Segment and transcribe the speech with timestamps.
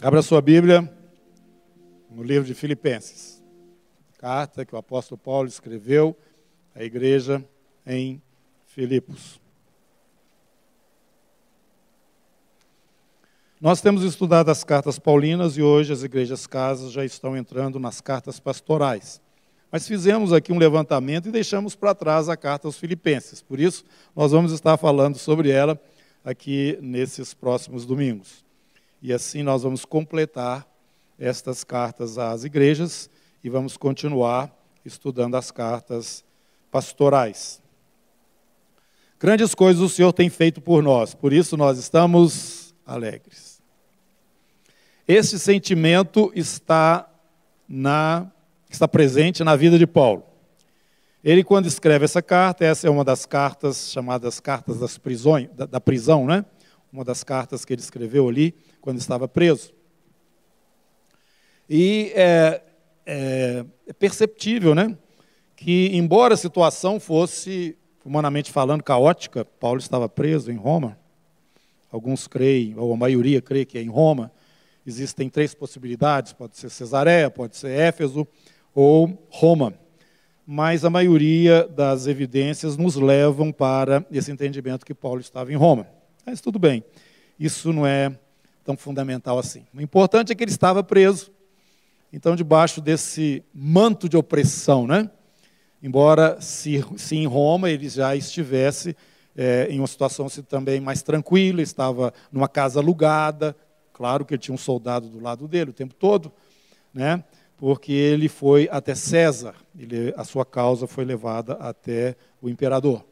[0.00, 0.88] Abra sua Bíblia
[2.08, 3.42] no livro de Filipenses.
[4.16, 6.16] Carta que o apóstolo Paulo escreveu
[6.72, 7.44] à igreja
[7.84, 8.22] em
[8.64, 9.40] Filipos.
[13.60, 18.00] Nós temos estudado as cartas paulinas e hoje as igrejas casas já estão entrando nas
[18.00, 19.20] cartas pastorais.
[19.68, 23.42] Mas fizemos aqui um levantamento e deixamos para trás a carta aos Filipenses.
[23.42, 23.84] Por isso,
[24.14, 25.76] nós vamos estar falando sobre ela
[26.24, 28.46] aqui nesses próximos domingos.
[29.00, 30.66] E assim nós vamos completar
[31.18, 33.08] estas cartas às igrejas
[33.42, 36.24] e vamos continuar estudando as cartas
[36.70, 37.62] pastorais.
[39.18, 43.60] Grandes coisas o Senhor tem feito por nós, por isso nós estamos alegres.
[45.06, 47.08] Esse sentimento está
[47.68, 48.30] na
[48.70, 50.24] está presente na vida de Paulo.
[51.24, 55.66] Ele quando escreve essa carta, essa é uma das cartas chamadas cartas das prisões, da,
[55.66, 56.44] da prisão, né?
[56.92, 58.54] Uma das cartas que ele escreveu ali
[58.88, 59.74] quando estava preso.
[61.68, 62.62] E é,
[63.04, 64.96] é, é perceptível, né,
[65.54, 70.98] que embora a situação fosse, humanamente falando, caótica, Paulo estava preso em Roma.
[71.92, 74.32] Alguns creem, ou a maioria crê que é em Roma.
[74.86, 78.26] Existem três possibilidades: pode ser Cesareia, pode ser Éfeso
[78.74, 79.74] ou Roma.
[80.46, 85.86] Mas a maioria das evidências nos levam para esse entendimento que Paulo estava em Roma.
[86.24, 86.82] Mas tudo bem,
[87.38, 88.18] isso não é
[88.68, 89.64] tão fundamental assim.
[89.72, 91.32] O importante é que ele estava preso,
[92.12, 95.10] então, debaixo desse manto de opressão, né?
[95.82, 98.94] Embora, se, se em Roma ele já estivesse
[99.34, 103.56] é, em uma situação também mais tranquila, estava numa casa alugada,
[103.90, 106.30] claro que ele tinha um soldado do lado dele o tempo todo,
[106.92, 107.24] né?
[107.56, 113.02] porque ele foi até César, ele, a sua causa foi levada até o imperador.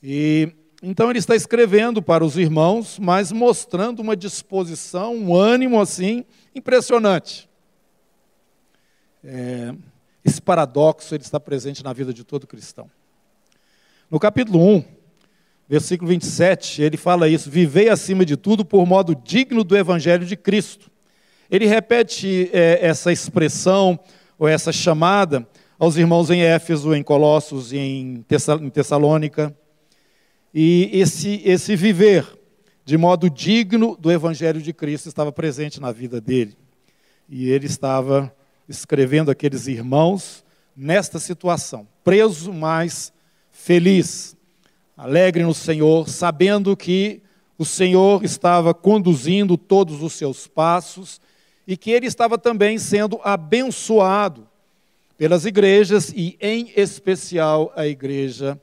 [0.00, 6.24] E então ele está escrevendo para os irmãos, mas mostrando uma disposição, um ânimo assim
[6.54, 7.48] impressionante.
[9.22, 9.74] É,
[10.24, 12.90] esse paradoxo ele está presente na vida de todo cristão.
[14.10, 14.84] No capítulo 1,
[15.68, 20.36] versículo 27, ele fala isso: Vivei acima de tudo por modo digno do evangelho de
[20.36, 20.90] Cristo.
[21.50, 24.00] Ele repete é, essa expressão
[24.38, 25.46] ou essa chamada
[25.78, 28.24] aos irmãos em Éfeso, em Colossos em
[28.72, 29.54] Tessalônica.
[30.52, 32.26] E esse, esse viver
[32.84, 36.56] de modo digno do Evangelho de Cristo estava presente na vida dele.
[37.28, 38.34] E ele estava
[38.68, 40.44] escrevendo aqueles irmãos
[40.76, 43.12] nesta situação, preso, mas
[43.50, 44.36] feliz,
[44.96, 47.22] alegre no Senhor, sabendo que
[47.56, 51.20] o Senhor estava conduzindo todos os seus passos
[51.66, 54.48] e que ele estava também sendo abençoado
[55.16, 58.60] pelas igrejas e, em especial, a igreja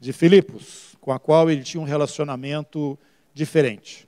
[0.00, 2.98] de Filipos com a qual ele tinha um relacionamento
[3.32, 4.06] diferente.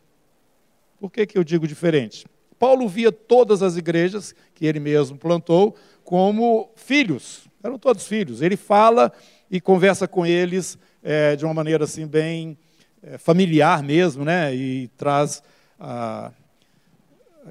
[0.98, 2.26] Por que, que eu digo diferente?
[2.58, 5.74] Paulo via todas as igrejas que ele mesmo plantou
[6.04, 8.42] como filhos, eram todos filhos.
[8.42, 9.10] Ele fala
[9.50, 12.58] e conversa com eles é, de uma maneira assim bem
[13.02, 14.54] é, familiar mesmo, né?
[14.54, 15.42] E traz
[15.78, 16.30] ah,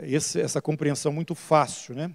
[0.04, 2.12] esse, essa compreensão muito fácil, né?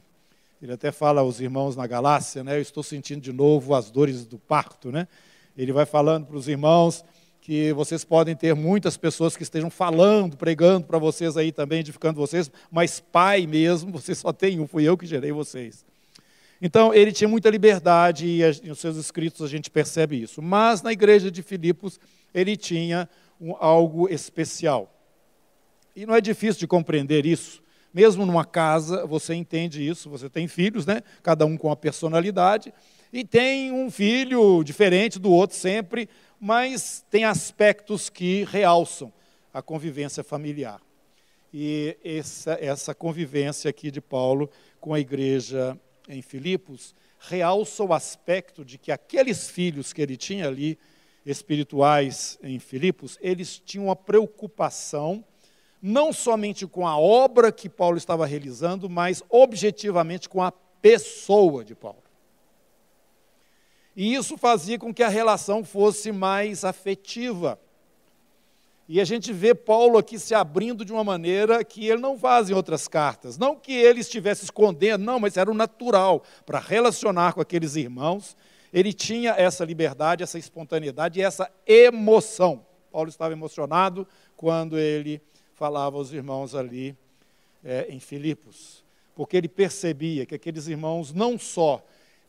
[0.62, 2.58] Ele até fala aos irmãos na Galácia, né?
[2.58, 5.08] Eu estou sentindo de novo as dores do parto, né?
[5.56, 7.04] Ele vai falando para os irmãos
[7.44, 12.19] que vocês podem ter muitas pessoas que estejam falando, pregando para vocês aí também, edificando
[12.19, 15.84] vocês, mas pai mesmo, você só tem um, fui eu que gerei vocês.
[16.59, 20.41] Então, ele tinha muita liberdade e nos seus escritos a gente percebe isso.
[20.41, 22.00] Mas na igreja de Filipos,
[22.32, 23.06] ele tinha
[23.38, 24.91] um, algo especial.
[25.94, 27.62] E não é difícil de compreender isso.
[27.93, 31.03] Mesmo numa casa, você entende isso, você tem filhos, né?
[31.22, 32.72] Cada um com a personalidade,
[33.15, 36.09] e tem um filho diferente do outro sempre,
[36.44, 39.10] mas tem aspectos que realçam
[39.50, 40.78] a convivência familiar.
[41.50, 45.75] E essa, essa convivência aqui de Paulo com a igreja
[46.06, 50.78] em Filipos realça o aspecto de que aqueles filhos que ele tinha ali,
[51.25, 55.25] espirituais em Filipos, eles tinham uma preocupação
[55.81, 61.75] não somente com a obra que Paulo estava realizando, mas objetivamente com a pessoa de
[61.75, 62.03] Paulo.
[63.96, 67.58] E isso fazia com que a relação fosse mais afetiva.
[68.87, 72.50] E a gente vê Paulo aqui se abrindo de uma maneira que ele não faz
[72.50, 73.38] em outras cartas.
[73.38, 78.37] Não que ele estivesse escondendo, não, mas era o natural para relacionar com aqueles irmãos.
[78.73, 82.67] Ele tinha essa liberdade, essa espontaneidade e essa emoção.
[82.93, 84.06] Paulo estava emocionado
[84.37, 85.23] quando ele
[85.55, 86.94] falava aos irmãos ali
[87.64, 91.82] é, em Filipos, porque ele percebia que aqueles irmãos não só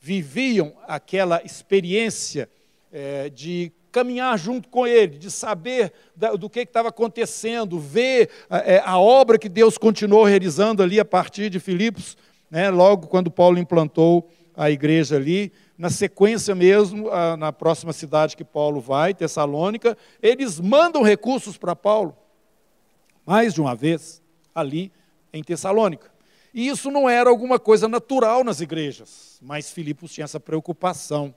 [0.06, 2.48] viviam aquela experiência
[2.92, 5.92] é, de caminhar junto com ele, de saber
[6.38, 11.06] do que estava acontecendo, ver a, é, a, obra que Deus continuou realizando ali a
[11.06, 12.16] partir de Filipos,
[12.52, 15.52] né, logo quando Paulo implantou a igreja ali.
[15.76, 22.16] Na sequência mesmo, na próxima cidade que Paulo vai, Tessalônica, eles mandam recursos para Paulo,
[23.26, 24.22] mais de uma vez,
[24.54, 24.92] ali
[25.34, 26.15] em Tessalônica.
[26.56, 31.36] E isso não era alguma coisa natural nas igrejas, mas Filipos tinha essa preocupação.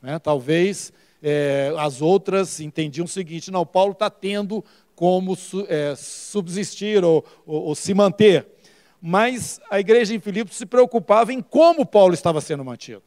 [0.00, 0.18] Né?
[0.18, 0.90] Talvez
[1.22, 4.64] é, as outras entendiam o seguinte: não, Paulo está tendo
[4.96, 5.36] como
[5.68, 8.46] é, subsistir ou, ou, ou se manter.
[9.02, 13.02] Mas a igreja em Filipos se preocupava em como Paulo estava sendo mantido.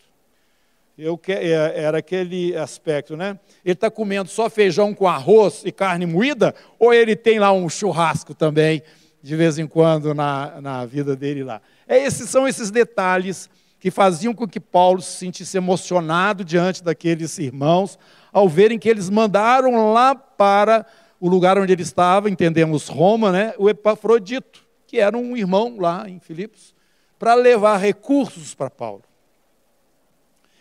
[0.96, 3.40] Eu, é, era aquele aspecto, né?
[3.66, 7.68] Ele está comendo só feijão com arroz e carne moída, ou ele tem lá um
[7.68, 8.84] churrasco também
[9.22, 11.62] de vez em quando na, na vida dele lá.
[11.88, 13.50] É, esses são esses detalhes
[13.80, 17.98] que faziam com que Paulo se sentisse emocionado diante daqueles irmãos,
[18.32, 20.86] ao verem que eles mandaram lá para
[21.20, 26.10] o lugar onde ele estava, entendemos Roma, né, o Epafrodito, que era um irmão lá
[26.10, 26.76] em Filipos,
[27.20, 29.04] para levar recursos para Paulo.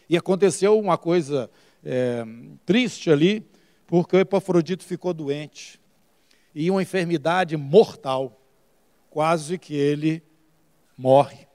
[0.09, 1.51] E aconteceu uma coisa
[1.85, 2.25] é,
[2.65, 3.47] triste ali,
[3.87, 5.81] porque o Epafrodito ficou doente,
[6.55, 8.41] e uma enfermidade mortal
[9.17, 10.23] quase que ele
[10.95, 11.49] morre.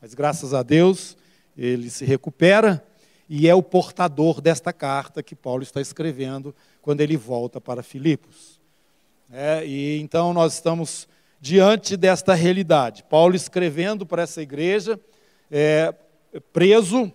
[0.00, 1.16] Mas graças a Deus,
[1.56, 2.84] ele se recupera
[3.28, 8.60] e é o portador desta carta que Paulo está escrevendo quando ele volta para Filipos.
[9.30, 11.06] É, e então nós estamos
[11.40, 13.04] diante desta realidade.
[13.04, 14.98] Paulo escrevendo para essa igreja,
[15.52, 15.94] é,
[16.52, 17.12] preso,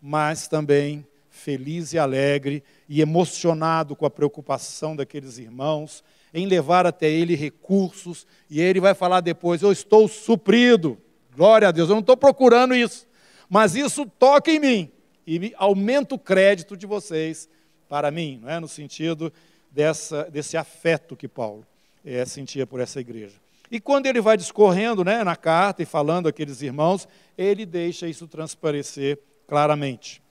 [0.00, 6.02] mas também feliz e alegre e emocionado com a preocupação daqueles irmãos
[6.34, 10.98] em levar até ele recursos, e ele vai falar depois: Eu estou suprido,
[11.36, 13.06] glória a Deus, eu não estou procurando isso,
[13.48, 14.90] mas isso toca em mim
[15.26, 17.48] e aumenta o crédito de vocês
[17.88, 18.58] para mim, não é?
[18.58, 19.32] no sentido
[19.70, 21.66] dessa, desse afeto que Paulo
[22.04, 23.36] é, sentia por essa igreja.
[23.70, 27.08] E quando ele vai discorrendo né, na carta e falando àqueles irmãos,
[27.38, 30.22] ele deixa isso transparecer claramente.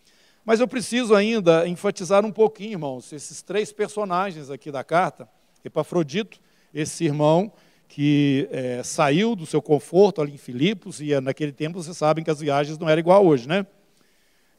[0.45, 5.27] Mas eu preciso ainda enfatizar um pouquinho, irmãos, esses três personagens aqui da carta
[5.63, 6.39] Epafrodito,
[6.73, 7.51] esse irmão
[7.87, 12.31] que é, saiu do seu conforto ali em Filipos, e naquele tempo vocês sabem que
[12.31, 13.65] as viagens não eram igual hoje, né?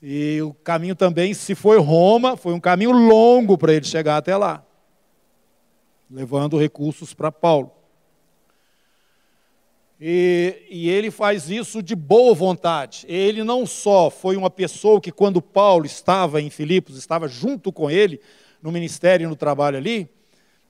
[0.02, 4.36] E o caminho também, se foi Roma, foi um caminho longo para ele chegar até
[4.36, 4.62] lá,
[6.10, 7.72] levando recursos para Paulo.
[10.04, 13.06] E, e, ele faz isso de boa vontade.
[13.08, 17.88] Ele não só foi uma pessoa que, quando Paulo estava em Filipos, estava junto com
[17.88, 18.20] ele
[18.60, 20.10] no ministério e no trabalho ali,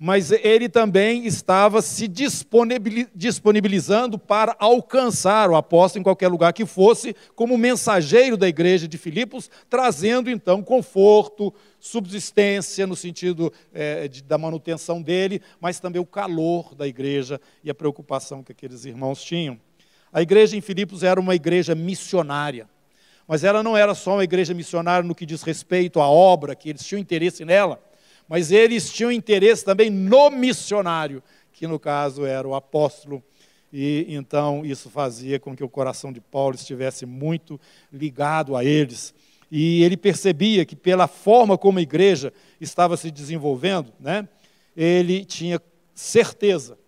[0.04, 7.14] mas ele também estava se disponibilizando para alcançar o apóstolo em qualquer lugar que fosse,
[7.36, 14.36] como mensageiro da igreja de Filipos, trazendo então conforto, subsistência no sentido é, de, da
[14.36, 19.56] manutenção dele, mas também o calor da igreja e a preocupação que aqueles irmãos tinham.
[20.12, 22.68] A igreja em Filipos era uma igreja missionária,
[23.24, 26.70] mas ela não era só uma igreja missionária no que diz respeito à obra, que
[26.70, 27.78] eles tinham interesse nela
[28.32, 33.22] mas eles tinham interesse também no missionário, que no caso era o apóstolo.
[33.70, 37.60] E então isso fazia com que o coração de Paulo estivesse muito
[37.92, 39.12] ligado a eles.
[39.50, 44.26] E ele percebia que pela forma como a igreja estava se desenvolvendo, né,
[44.74, 45.60] ele tinha
[45.94, 46.78] certeza,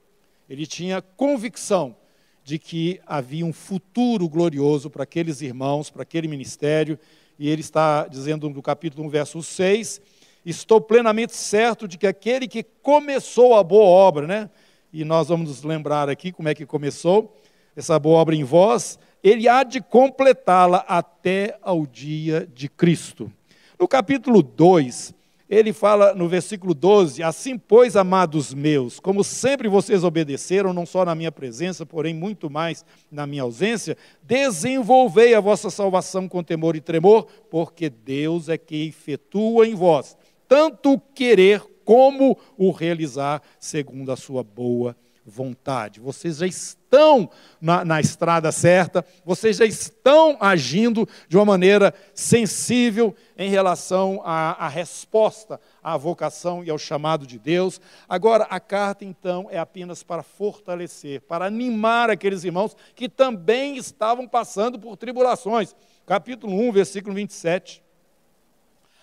[0.48, 1.94] ele tinha convicção
[2.42, 6.98] de que havia um futuro glorioso para aqueles irmãos, para aquele ministério.
[7.38, 10.00] E ele está dizendo no capítulo 1, verso 6,
[10.44, 14.50] estou plenamente certo de que aquele que começou a boa obra, né?
[14.92, 17.36] E nós vamos nos lembrar aqui como é que começou
[17.76, 23.32] essa boa obra em vós, ele há de completá-la até ao dia de Cristo.
[23.78, 25.12] No capítulo 2,
[25.48, 31.04] ele fala no versículo 12: Assim, pois, amados meus, como sempre vocês obedeceram, não só
[31.04, 36.76] na minha presença, porém muito mais na minha ausência, desenvolvei a vossa salvação com temor
[36.76, 40.16] e tremor, porque Deus é que efetua em vós
[40.54, 44.96] tanto querer como o realizar segundo a sua boa
[45.26, 45.98] vontade.
[45.98, 47.28] Vocês já estão
[47.60, 54.66] na, na, estrada certa, vocês já estão agindo de uma maneira sensível em relação à,
[54.66, 57.80] à resposta à vocação e ao chamado de Deus.
[58.08, 64.28] Agora, a carta, então, é apenas para fortalecer, para animar aqueles irmãos que também estavam
[64.28, 65.74] passando por tribulações.
[66.06, 67.82] Capítulo 1, versículo 27.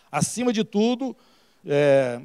[0.09, 1.15] Acima de tudo,
[1.65, 2.21] é,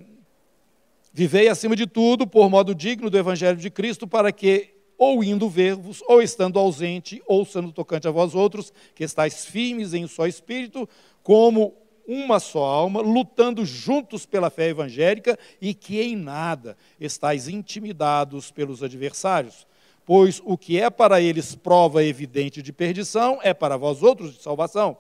[1.13, 5.49] vivei acima de tudo por modo digno do Evangelho de Cristo, para que, ou indo
[5.49, 10.27] ver-vos, ou estando ausente, ou sendo tocante a vós outros, que estáis firmes em só
[10.27, 10.89] espírito,
[11.23, 11.75] como
[12.07, 18.83] uma só alma, lutando juntos pela fé evangélica e que em nada estáis intimidados pelos
[18.83, 19.67] adversários.
[20.05, 24.43] Pois o que é para eles prova evidente de perdição é para vós outros de
[24.43, 24.97] salvação.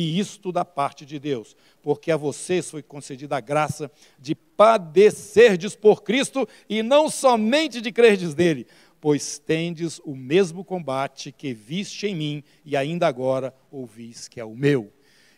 [0.00, 5.76] E isto da parte de Deus, porque a vocês foi concedida a graça de padecerdes
[5.76, 8.66] por Cristo e não somente de crerdes nele,
[8.98, 14.44] pois tendes o mesmo combate que viste em mim e ainda agora ouvis que é
[14.44, 14.90] o meu.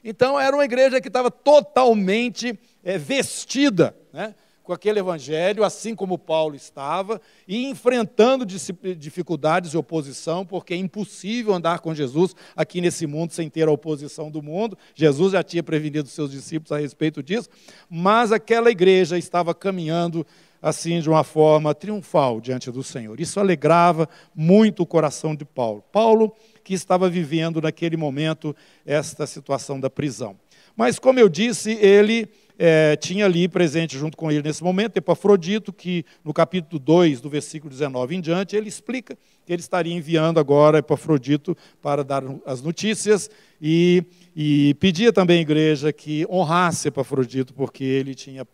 [0.04, 6.16] Então era uma igreja que estava totalmente é, vestida né, com aquele evangelho, assim como
[6.16, 13.06] Paulo estava, e enfrentando dificuldades e oposição, porque é impossível andar com Jesus aqui nesse
[13.06, 14.78] mundo sem ter a oposição do mundo.
[14.94, 17.48] Jesus já tinha prevenido seus discípulos a respeito disso,
[17.90, 20.26] mas aquela igreja estava caminhando
[20.62, 23.20] assim de uma forma triunfal diante do Senhor.
[23.20, 25.82] Isso alegrava muito o coração de Paulo.
[25.90, 28.54] Paulo que estava vivendo naquele momento
[28.86, 30.36] esta situação da prisão.
[30.76, 32.28] Mas, como eu disse, ele
[32.64, 37.28] é, tinha ali presente junto com ele nesse momento Epafrodito, que no capítulo 2, do
[37.28, 42.62] versículo 19 em diante, ele explica que ele estaria enviando agora Epafrodito para dar as
[42.62, 43.28] notícias
[43.60, 44.04] e,
[44.36, 48.46] e pedia também à igreja que honrasse Epafrodito, porque ele tinha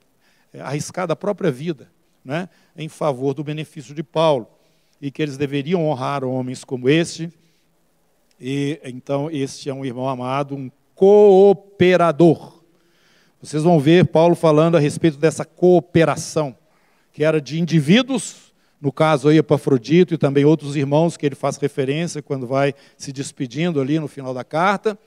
[0.54, 1.90] é, arriscado a própria vida
[2.24, 4.48] né, em favor do benefício de Paulo,
[5.02, 7.30] e que eles deveriam honrar homens como este,
[8.40, 12.57] e então este é um irmão amado, um cooperador.
[13.40, 16.56] Vocês vão ver Paulo falando a respeito dessa cooperação,
[17.12, 21.56] que era de indivíduos, no caso aí Epafrodito e também outros irmãos que ele faz
[21.56, 24.98] referência quando vai se despedindo ali no final da carta,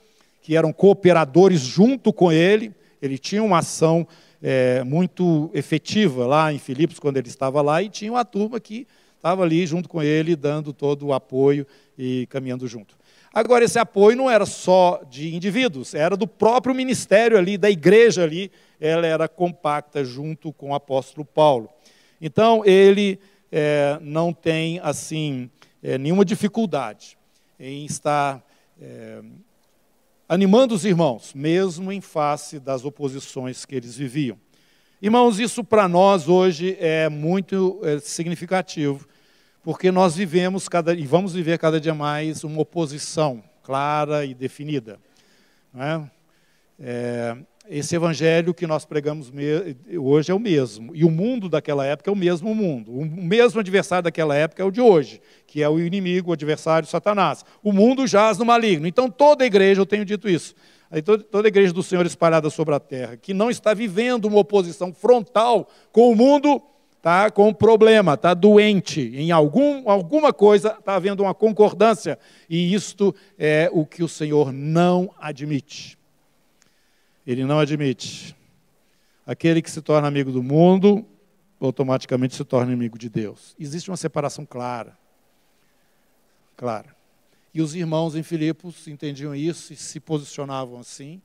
[0.42, 4.08] que eram cooperadores junto com ele, ele tinha uma ação
[4.42, 8.88] é, muito efetiva lá em Filipos, quando ele estava lá, e tinha uma turma que
[9.18, 12.96] estava ali junto com ele, dando todo o apoio e caminhando junto.
[13.34, 18.24] Agora, esse apoio não era só de indivíduos, era do próprio ministério ali, da igreja
[18.24, 21.70] ali, ela era compacta junto com o apóstolo Paulo.
[22.20, 23.18] Então, ele
[23.50, 25.50] é, não tem, assim,
[25.82, 27.18] é, nenhuma dificuldade
[27.58, 28.46] em estar
[28.82, 29.22] é,
[30.28, 34.38] animando os irmãos, mesmo em face das oposições que eles viviam.
[35.02, 39.08] Irmãos, isso para nós hoje é muito significativo,
[39.64, 45.00] porque nós vivemos cada, e vamos viver cada dia mais uma oposição clara e definida.
[45.76, 46.02] É?
[46.80, 47.38] É,
[47.70, 49.32] esse evangelho que nós pregamos
[49.98, 52.92] hoje é o mesmo, e o mundo daquela época é o mesmo mundo.
[52.92, 56.88] O mesmo adversário daquela época é o de hoje, que é o inimigo, o adversário,
[56.88, 57.46] Satanás.
[57.64, 58.88] O mundo jaz no maligno.
[58.88, 60.56] Então, toda a igreja, eu tenho dito isso,
[61.32, 64.92] toda a igreja do Senhor espalhada sobre a terra, que não está vivendo uma oposição
[64.92, 66.62] frontal com o mundo,
[67.02, 72.18] está com problema, está doente, em algum, alguma coisa está havendo uma concordância,
[72.48, 75.98] e isto é o que o Senhor não admite.
[77.26, 78.36] Ele não admite.
[79.26, 81.04] Aquele que se torna amigo do mundo,
[81.60, 83.56] automaticamente se torna inimigo de Deus.
[83.60, 84.96] Existe uma separação clara.
[86.56, 86.96] Clara.
[87.52, 91.20] E os irmãos em Filipos entendiam isso e se posicionavam assim,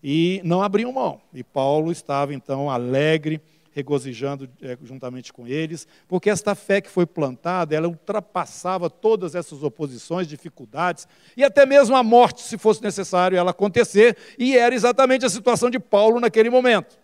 [0.00, 1.20] e não abriam mão.
[1.34, 3.40] E Paulo estava então alegre
[3.72, 9.62] regozijando é, juntamente com eles, porque esta fé que foi plantada, ela ultrapassava todas essas
[9.62, 15.24] oposições, dificuldades, e até mesmo a morte, se fosse necessário ela acontecer, e era exatamente
[15.24, 16.98] a situação de Paulo naquele momento.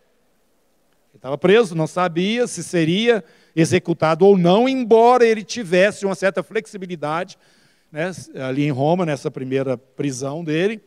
[1.11, 3.25] Ele estava preso, não sabia se seria
[3.57, 7.39] executado ou não, embora ele tivesse uma certa flexibilidade
[7.91, 8.11] né,
[8.47, 10.81] ali em Roma, nessa primeira prisão dele,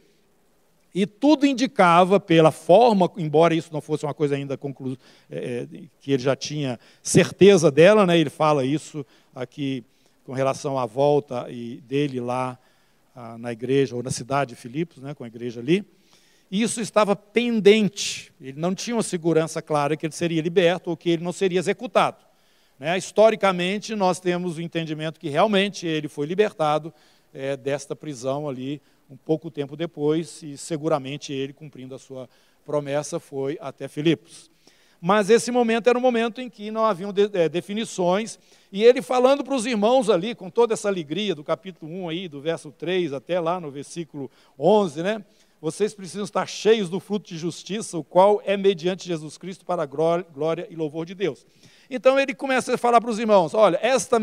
[0.93, 4.97] e tudo indicava, pela forma, embora isso não fosse uma coisa ainda conclu...
[5.29, 8.17] É, é, que ele já tinha certeza dela, né?
[8.17, 9.83] ele fala isso aqui
[10.25, 11.47] com relação à volta
[11.83, 12.59] dele lá
[13.15, 15.13] ah, na igreja, ou na cidade de Filipos, né?
[15.13, 15.85] com a igreja ali.
[16.51, 21.09] Isso estava pendente, ele não tinha uma segurança clara que ele seria liberto ou que
[21.09, 22.17] ele não seria executado.
[22.77, 22.97] Né?
[22.97, 26.93] Historicamente, nós temos o entendimento que realmente ele foi libertado
[27.33, 28.81] é, desta prisão ali
[29.11, 32.29] um pouco tempo depois, e seguramente ele, cumprindo a sua
[32.65, 34.49] promessa, foi até Filipos.
[35.01, 38.39] Mas esse momento era um momento em que não haviam de, é, definições,
[38.71, 42.27] e ele falando para os irmãos ali, com toda essa alegria, do capítulo 1 aí,
[42.27, 45.25] do verso 3 até lá no versículo 11, né?
[45.59, 49.83] Vocês precisam estar cheios do fruto de justiça, o qual é mediante Jesus Cristo para
[49.83, 51.45] a glória e louvor de Deus.
[51.87, 54.17] Então ele começa a falar para os irmãos: olha, esta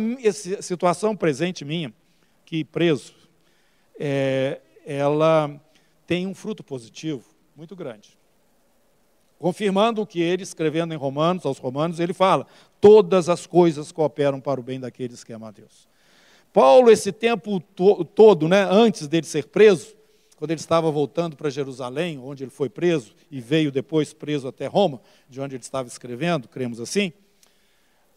[0.61, 1.92] situação presente minha,
[2.45, 3.14] que preso,
[4.00, 5.61] é, ela
[6.07, 7.23] tem um fruto positivo
[7.54, 8.16] muito grande.
[9.38, 12.47] Confirmando o que ele, escrevendo em Romanos, aos Romanos, ele fala:
[12.80, 15.87] todas as coisas cooperam para o bem daqueles que amam a Deus.
[16.54, 19.95] Paulo, esse tempo to todo, né, antes dele ser preso,
[20.37, 24.66] quando ele estava voltando para Jerusalém, onde ele foi preso e veio depois preso até
[24.66, 27.12] Roma, de onde ele estava escrevendo, cremos assim,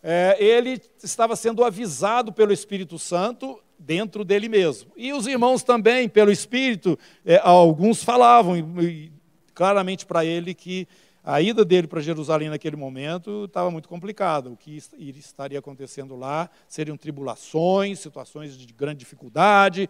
[0.01, 4.91] é, ele estava sendo avisado pelo Espírito Santo dentro dele mesmo.
[4.95, 9.11] E os irmãos também, pelo Espírito, é, alguns falavam e,
[9.53, 10.87] claramente para ele que
[11.23, 14.49] a ida dele para Jerusalém naquele momento estava muito complicada.
[14.49, 14.81] O que
[15.17, 19.89] estaria acontecendo lá seriam tribulações, situações de grande dificuldade.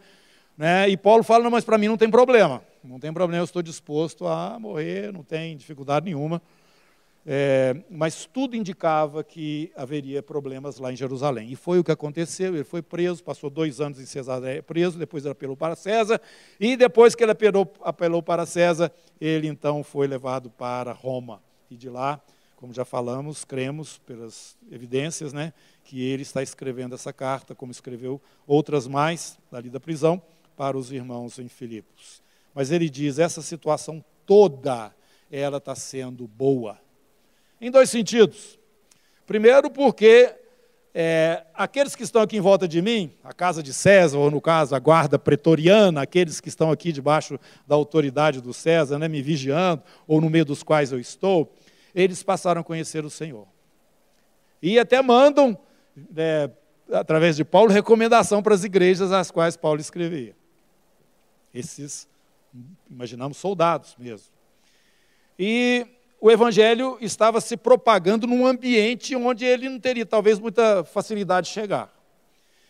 [0.57, 0.89] Né?
[0.89, 2.61] E Paulo fala: não, mas para mim não tem problema.
[2.83, 6.41] Não tem problema, eu estou disposto a morrer, não tem dificuldade nenhuma.
[7.23, 11.51] É, mas tudo indicava que haveria problemas lá em Jerusalém.
[11.51, 12.55] E foi o que aconteceu.
[12.55, 16.19] Ele foi preso, passou dois anos em Cesareia preso, depois ele apelou para César,
[16.59, 21.41] e depois que ele apelou, apelou para César, ele então foi levado para Roma.
[21.69, 22.19] E de lá,
[22.55, 28.21] como já falamos, cremos pelas evidências, né, que ele está escrevendo essa carta, como escreveu
[28.47, 30.21] outras mais, dali da prisão,
[30.57, 32.21] para os irmãos em Filipos.
[32.53, 34.93] Mas ele diz: essa situação toda,
[35.31, 36.77] ela está sendo boa
[37.61, 38.59] em dois sentidos.
[39.27, 40.33] Primeiro, porque
[40.93, 44.41] é, aqueles que estão aqui em volta de mim, a casa de César, ou no
[44.41, 49.21] caso a guarda pretoriana, aqueles que estão aqui debaixo da autoridade do César, né, me
[49.21, 51.53] vigiando, ou no meio dos quais eu estou,
[51.93, 53.47] eles passaram a conhecer o Senhor.
[54.61, 55.57] E até mandam,
[56.15, 56.49] é,
[56.91, 60.35] através de Paulo, recomendação para as igrejas às quais Paulo escrevia.
[61.53, 62.07] Esses,
[62.89, 64.27] imaginamos, soldados mesmo.
[65.37, 65.87] E
[66.21, 71.53] o evangelho estava se propagando num ambiente onde ele não teria talvez muita facilidade de
[71.53, 71.91] chegar.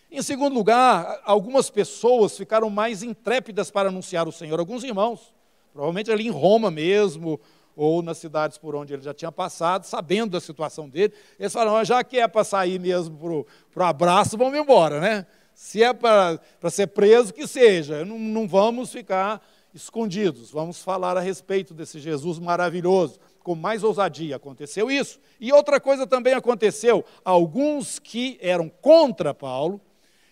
[0.10, 5.34] Em segundo lugar, algumas pessoas ficaram mais intrépidas para anunciar o Senhor, alguns irmãos,
[5.74, 7.38] provavelmente ali em Roma mesmo,
[7.76, 11.84] ou nas cidades por onde ele já tinha passado, sabendo da situação dele, eles falaram,
[11.84, 15.26] já que é para sair mesmo para o abraço, vamos embora, né?
[15.54, 16.40] Se é para
[16.70, 22.40] ser preso, que seja, não, não vamos ficar escondidos, vamos falar a respeito desse Jesus
[22.40, 24.36] maravilhoso, com mais ousadia.
[24.36, 25.20] Aconteceu isso.
[25.40, 29.80] E outra coisa também aconteceu: alguns que eram contra Paulo,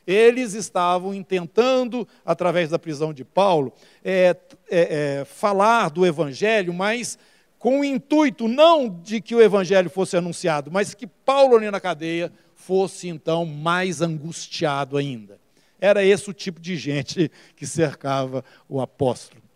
[0.05, 3.73] eles estavam tentando, através da prisão de Paulo,
[4.03, 4.35] é,
[4.69, 7.17] é, é, falar do Evangelho, mas
[7.57, 11.79] com o intuito não de que o Evangelho fosse anunciado, mas que Paulo ali na
[11.79, 15.37] cadeia fosse então mais angustiado ainda.
[15.81, 19.49] Era esse o tipo de gente que cercava o apóstolo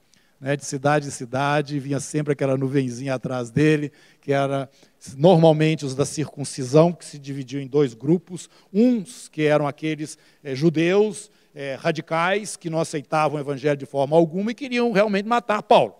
[0.43, 4.69] né, de cidade em cidade, vinha sempre aquela nuvenzinha atrás dele, que era
[5.15, 10.53] normalmente os da circuncisão, que se dividiu em dois grupos, uns que eram aqueles é,
[10.53, 15.63] judeus é, radicais, que não aceitavam o evangelho de forma alguma e queriam realmente matar
[15.63, 15.95] Paulo.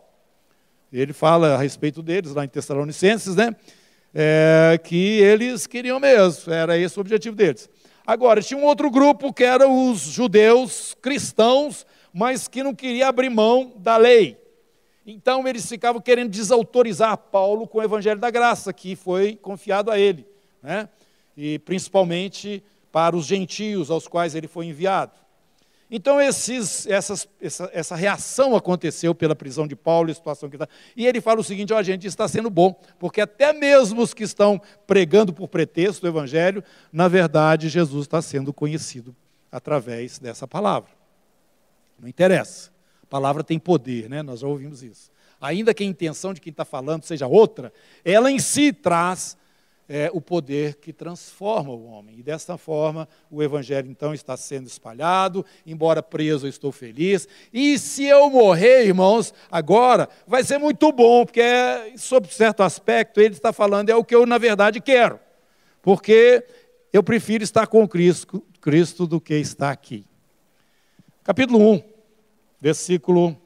[0.92, 3.56] Ele fala a respeito deles lá em Tessalonicenses, né,
[4.14, 7.70] é, que eles queriam mesmo, era esse o objetivo deles.
[8.06, 13.30] Agora, tinha um outro grupo que eram os judeus cristãos, mas que não queria abrir
[13.30, 14.38] mão da lei.
[15.06, 20.00] Então eles ficavam querendo desautorizar Paulo com o evangelho da graça, que foi confiado a
[20.00, 20.26] ele,
[20.62, 20.88] né?
[21.36, 25.12] e principalmente para os gentios aos quais ele foi enviado.
[25.92, 30.68] Então esses, essas, essa, essa, reação aconteceu pela prisão de Paulo, a situação que está.
[30.96, 34.14] E ele fala o seguinte: ó, oh, gente, está sendo bom, porque até mesmo os
[34.14, 39.16] que estão pregando por pretexto o Evangelho, na verdade, Jesus está sendo conhecido
[39.52, 41.03] através dessa palavra.
[42.04, 42.70] Não interessa.
[43.02, 44.22] A palavra tem poder, né?
[44.22, 45.10] Nós já ouvimos isso.
[45.40, 47.72] Ainda que a intenção de quem está falando seja outra,
[48.04, 49.38] ela em si traz
[49.88, 52.20] é, o poder que transforma o homem.
[52.20, 57.26] E desta forma, o Evangelho então está sendo espalhado, embora preso, eu estou feliz.
[57.54, 63.22] E se eu morrer, irmãos, agora, vai ser muito bom, porque, é, sob certo aspecto,
[63.22, 65.20] ele está falando, é o que eu, na verdade, quero.
[65.82, 66.46] Porque
[66.92, 70.06] eu prefiro estar com Cristo, Cristo do que estar aqui.
[71.24, 71.93] Capítulo 1
[72.64, 73.38] versículo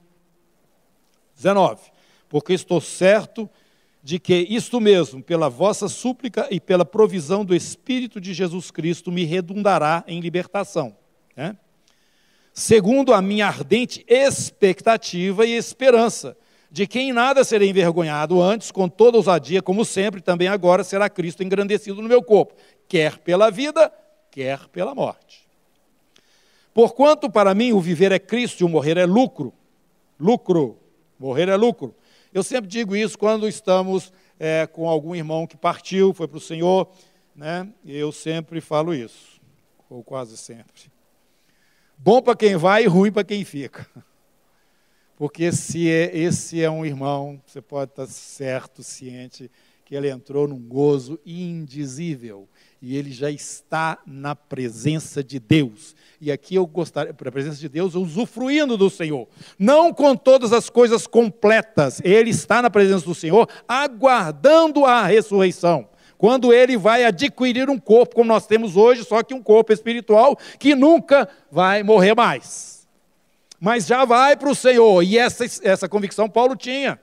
[1.36, 1.82] 19.
[2.30, 3.50] Porque estou certo
[4.04, 9.12] de que isto mesmo, pela vossa súplica e pela provisão do Espírito de Jesus Cristo,
[9.12, 10.96] me redundará em libertação.
[11.36, 11.58] Né?
[12.54, 16.38] Segundo a minha ardente expectativa e esperança,
[16.70, 21.10] de que em nada serei envergonhado antes, com toda ousadia, como sempre, também agora será
[21.10, 22.54] Cristo engrandecido no meu corpo,
[22.88, 23.92] quer pela vida,
[24.30, 25.47] quer pela morte.
[26.78, 29.52] Porquanto para mim o viver é Cristo e o morrer é lucro.
[30.20, 30.78] Lucro.
[31.18, 31.96] Morrer é lucro.
[32.32, 36.40] Eu sempre digo isso quando estamos é, com algum irmão que partiu, foi para o
[36.40, 36.88] Senhor,
[37.36, 37.68] né?
[37.84, 39.42] Eu sempre falo isso,
[39.90, 40.92] ou quase sempre.
[41.98, 43.88] Bom para quem vai e ruim para quem fica.
[45.18, 49.50] Porque se é, esse é um irmão, você pode estar certo, ciente,
[49.84, 52.48] que ele entrou num gozo indizível.
[52.82, 55.96] E ele já está na presença de Deus.
[56.22, 59.28] E aqui eu gostaria, para a presença de Deus, usufruindo do Senhor.
[59.58, 62.02] Não com todas as coisas completas.
[62.04, 65.90] Ele está na presença do Senhor, aguardando a ressurreição.
[66.18, 70.36] Quando ele vai adquirir um corpo como nós temos hoje, só que um corpo espiritual
[70.58, 72.88] que nunca vai morrer mais.
[73.60, 75.04] Mas já vai para o Senhor.
[75.04, 77.00] E essa, essa convicção Paulo tinha.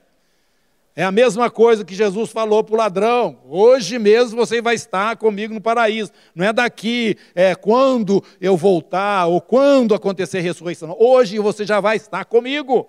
[0.97, 5.17] É a mesma coisa que Jesus falou para o ladrão: hoje mesmo você vai estar
[5.17, 6.13] comigo no paraíso.
[6.35, 10.97] Não é daqui, é quando eu voltar ou quando acontecer a ressurreição.
[10.99, 12.89] Hoje você já vai estar comigo.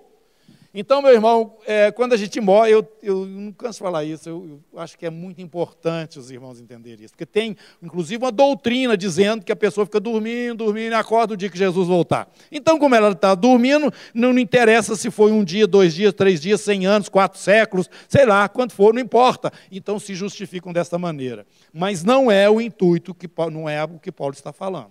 [0.78, 4.28] Então, meu irmão, é, quando a gente morre, eu, eu não canso de falar isso,
[4.28, 8.30] eu, eu, acho que é muito importante os irmãos entenderem isso, porque tem, inclusive, uma
[8.30, 12.30] doutrina dizendo que a pessoa fica dormindo, dormindo e acorda o dia que Jesus voltar.
[12.52, 16.42] Então, como ela está dormindo, não, não interessa se foi um dia, dois dias, três
[16.42, 19.50] dias, cem anos, quatro séculos, sei lá, quanto for, não importa.
[19.72, 21.46] Então, se justificam dessa maneira.
[21.72, 24.90] Mas não é o intuito, que não é o que Paulo está falando.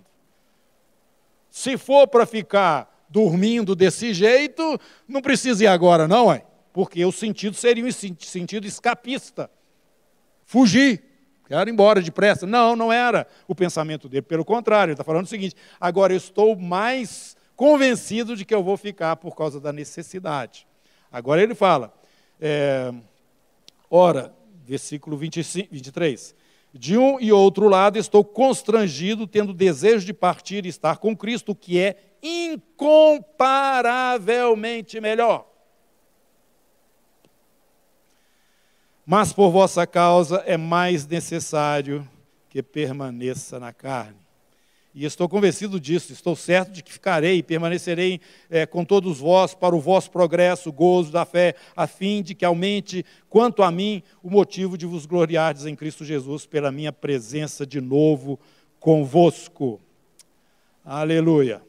[1.52, 6.44] Se for para ficar dormindo desse jeito, não precisa ir agora, não, é?
[6.74, 9.50] Porque o sentido seria um sentido escapista.
[10.46, 11.02] Fugir,
[11.48, 12.46] quero ir embora depressa.
[12.46, 14.24] Não, não era o pensamento dele.
[14.24, 18.64] Pelo contrário, ele está falando o seguinte: agora eu estou mais convencido de que eu
[18.64, 20.68] vou ficar por causa da necessidade.
[21.12, 21.94] Agora ele fala,
[22.42, 22.94] é,
[23.90, 24.34] ora,
[24.66, 26.36] versículo 25, 23.
[26.74, 31.56] De um e outro lado estou constrangido, tendo desejo de partir e estar com Cristo,
[31.56, 35.48] que é incomparavelmente melhor.
[39.06, 42.10] Mas por vossa causa é mais necessário
[42.50, 44.26] que permaneça na carne.
[44.96, 49.54] E estou convencido disso, estou certo de que ficarei e permanecerei é, com todos vós
[49.54, 54.02] para o vosso progresso, gozo da fé, a fim de que aumente, quanto a mim,
[54.24, 58.40] o motivo de vos gloriardes em Cristo Jesus pela minha presença de novo
[58.80, 59.82] convosco.
[60.84, 61.62] Aleluia.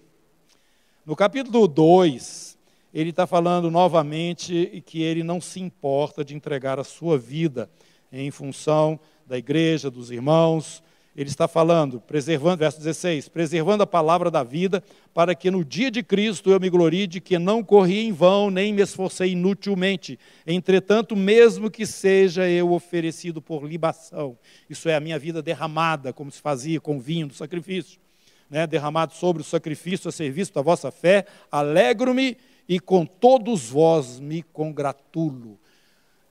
[1.07, 2.59] No capítulo 2,
[2.93, 7.71] ele está falando novamente que ele não se importa de entregar a sua vida
[8.11, 10.83] em função da igreja, dos irmãos.
[11.15, 14.83] Ele está falando, preservando, verso 16, preservando a palavra da vida,
[15.15, 18.51] para que no dia de Cristo eu me glorie de que não corri em vão,
[18.51, 20.19] nem me esforcei inutilmente.
[20.45, 24.37] Entretanto, mesmo que seja eu oferecido por libação,
[24.69, 28.05] isso é a minha vida derramada, como se fazia com vinho do sacrifício
[28.51, 32.37] né, derramado sobre o sacrifício a serviço da vossa fé, alegro-me
[32.69, 35.59] e com todos vós me congratulo.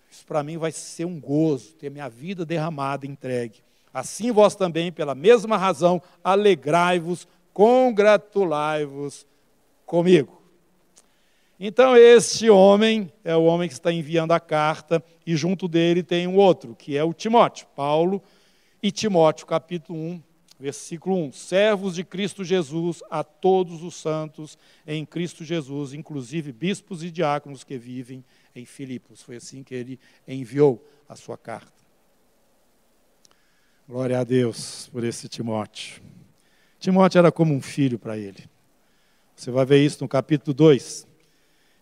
[0.10, 3.64] Isso para mim vai ser um gozo, ter minha vida derramada, entregue.
[3.94, 9.26] Assim vós também, pela mesma razão, alegrai-vos, congratulai-vos
[9.86, 10.42] comigo.
[11.58, 16.28] Então, este homem é o homem que está enviando a carta, e junto dele tem
[16.28, 17.66] um outro, que é o Timóteo.
[17.74, 18.22] Paulo
[18.84, 20.22] e Timóteo, capítulo 1,
[20.66, 27.04] Versículo 1: Servos de Cristo Jesus a todos os santos em Cristo Jesus, inclusive bispos
[27.04, 28.26] e diáconos que vivem
[28.56, 29.22] em Filipos.
[29.22, 31.72] Foi assim que ele enviou a sua carta.
[33.88, 36.02] Glória a Deus por esse Timóteo.
[36.80, 38.50] Timóteo era como um filho para ele.
[39.36, 41.06] Você vai ver isso no capítulo 2.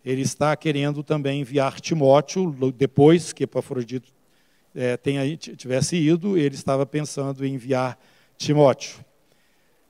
[0.04, 4.12] Ele está querendo também enviar Timóteo, depois que Epafrodito
[4.76, 8.13] é, tenha, tivesse ido, ele estava pensando em enviar Timóteo.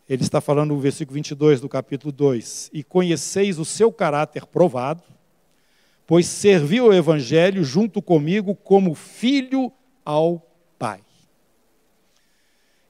[0.07, 5.03] Ele está falando no versículo 22 do capítulo 2: E conheceis o seu caráter provado,
[6.05, 9.71] pois serviu o evangelho junto comigo como filho
[10.05, 10.45] ao
[10.77, 11.01] Pai.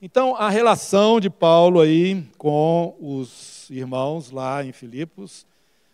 [0.01, 5.45] Então, a relação de Paulo aí com os irmãos lá em Filipos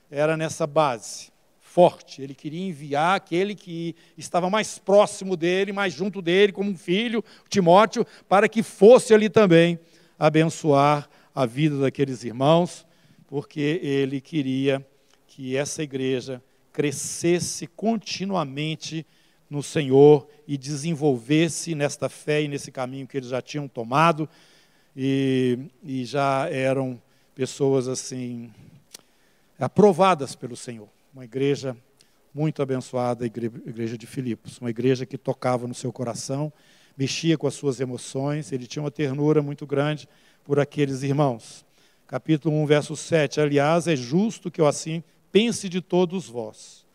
[0.09, 1.28] era nessa base
[1.69, 2.21] forte.
[2.21, 7.23] Ele queria enviar aquele que estava mais próximo dele, mais junto dele, como um filho,
[7.47, 9.79] Timóteo, para que fosse ali também
[10.17, 12.85] abençoar a vida daqueles irmãos,
[13.27, 14.85] porque ele queria
[15.27, 16.41] que essa igreja
[16.73, 19.05] crescesse continuamente
[19.47, 24.27] no Senhor e desenvolvesse nesta fé e nesse caminho que eles já tinham tomado
[24.95, 26.99] e, e já eram
[27.35, 28.51] pessoas assim
[29.59, 31.75] aprovadas pelo Senhor uma igreja
[32.33, 36.53] muito abençoada, a igreja de Filipos, uma igreja que tocava no seu coração,
[36.95, 40.07] mexia com as suas emoções, ele tinha uma ternura muito grande
[40.43, 41.65] por aqueles irmãos.
[42.05, 43.41] Capítulo 1, verso 7.
[43.41, 46.85] Aliás, é justo que eu assim pense de todos vós,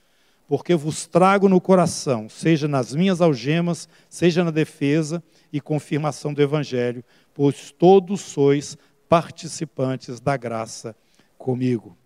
[0.47, 5.23] porque vos trago no coração, seja nas minhas algemas, seja na defesa
[5.53, 8.77] e confirmação do evangelho, pois todos sois
[9.09, 10.97] participantes da graça
[11.39, 11.97] comigo.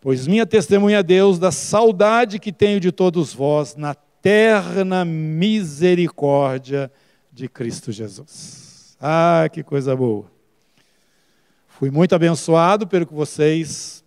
[0.00, 6.90] Pois minha testemunha é Deus da saudade que tenho de todos vós na terna misericórdia
[7.30, 8.96] de Cristo Jesus.
[8.98, 10.24] Ah, que coisa boa.
[11.68, 14.02] Fui muito abençoado pelo que vocês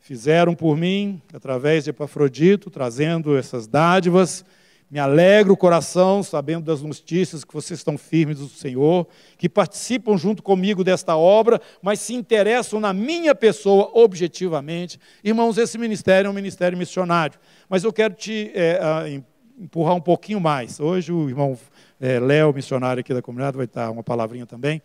[0.00, 4.44] fizeram por mim, através de Epafrodito, trazendo essas dádivas.
[4.90, 10.16] Me alegra o coração sabendo das notícias que vocês estão firmes do Senhor, que participam
[10.16, 14.98] junto comigo desta obra, mas se interessam na minha pessoa objetivamente.
[15.22, 19.20] Irmãos, esse ministério é um ministério missionário, mas eu quero te é,
[19.60, 20.80] empurrar um pouquinho mais.
[20.80, 21.58] Hoje o irmão
[22.00, 24.80] é, Léo, missionário aqui da comunidade, vai estar uma palavrinha também.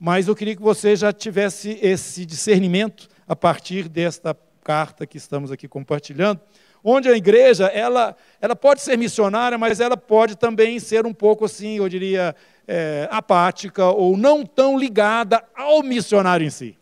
[0.00, 5.52] Mas eu queria que você já tivesse esse discernimento a partir desta carta que estamos
[5.52, 6.40] aqui compartilhando
[6.88, 11.44] onde a igreja ela, ela pode ser missionária, mas ela pode também ser um pouco
[11.44, 12.34] assim, eu diria,
[12.68, 16.78] é, apática ou não tão ligada ao missionário em si,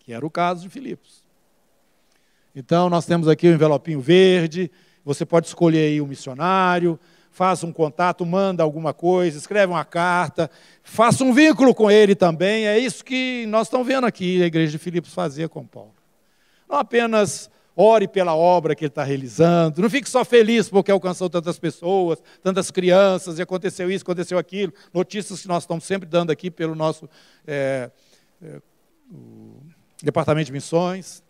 [0.00, 1.22] que era o caso de Filipos.
[2.52, 4.68] Então, nós temos aqui o um envelopinho verde,
[5.04, 6.98] você pode escolher aí o um missionário,
[7.30, 10.50] faça um contato, manda alguma coisa, escreve uma carta,
[10.82, 12.66] faça um vínculo com ele também.
[12.66, 15.94] É isso que nós estamos vendo aqui a igreja de Filipos fazia com Paulo.
[16.68, 21.28] Não apenas ore pela obra que ele está realizando, não fique só feliz porque alcançou
[21.28, 26.30] tantas pessoas, tantas crianças, e aconteceu isso, aconteceu aquilo, notícias que nós estamos sempre dando
[26.30, 27.08] aqui pelo nosso
[27.46, 27.90] é,
[28.42, 28.60] é,
[30.02, 31.22] Departamento de Missões,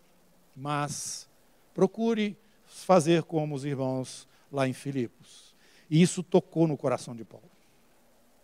[0.55, 1.27] mas
[1.73, 5.55] procure fazer como os irmãos lá em Filipos.
[5.89, 7.49] E isso tocou no coração de Paulo.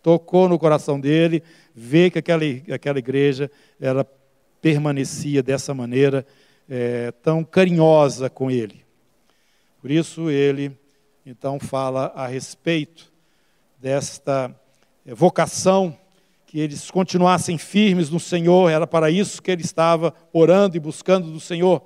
[0.02, 1.44] Tocou no coração dele,
[1.76, 4.06] ver que aquela, aquela igreja ela
[4.62, 6.26] permanecia dessa maneira
[6.74, 8.86] é, tão carinhosa com ele.
[9.82, 10.72] Por isso ele
[11.26, 13.12] então fala a respeito
[13.78, 14.56] desta
[15.06, 15.98] é, vocação
[16.48, 21.30] que eles continuassem firmes no Senhor, era para isso que ele estava orando e buscando
[21.30, 21.84] do Senhor.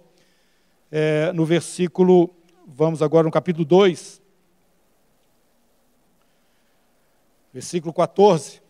[0.91, 2.29] É, no versículo,
[2.67, 4.21] vamos agora no capítulo 2,
[7.51, 8.61] versículo 14.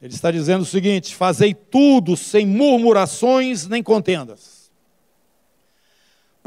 [0.00, 4.57] Ele está dizendo o seguinte: Fazei tudo sem murmurações nem contendas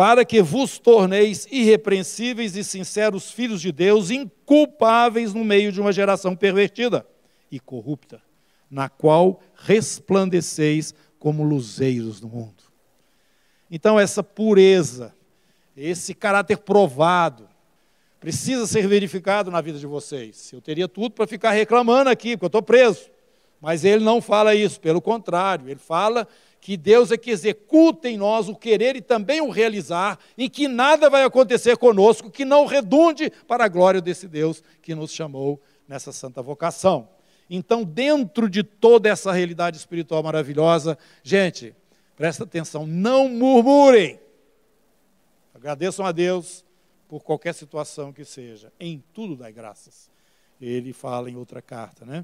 [0.02, 5.94] para que vos torneis irrepreensíveis e sinceros filhos de Deus, inculpáveis no meio de uma
[5.94, 7.06] geração pervertida
[7.52, 8.20] e corrupta,
[8.68, 12.64] na qual resplandeceis como luzeiros no mundo.
[13.70, 15.14] Então, essa pureza,
[15.78, 17.48] esse caráter provado,
[18.20, 20.52] precisa ser verificado na vida de vocês.
[20.52, 23.08] Eu teria tudo para ficar reclamando aqui, porque eu estou preso.
[23.62, 26.28] Mas ele não fala isso, pelo contrário, ele fala
[26.62, 30.68] que Deus é que executa em nós o querer e também o realizar, em que
[30.68, 35.60] nada vai acontecer conosco que não redunde para a glória desse Deus que nos chamou
[35.88, 37.10] nessa santa vocação.
[37.50, 41.76] Então, dentro de toda essa realidade espiritual maravilhosa, gente,
[42.16, 44.20] presta atenção, não murmurem.
[45.56, 46.64] Agradeçam a Deus
[47.10, 50.10] por qualquer situação que seja, em tudo dai graças.
[50.62, 52.24] Ele fala em outra carta, né?